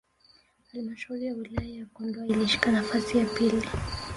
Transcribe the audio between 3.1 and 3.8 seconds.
ya pili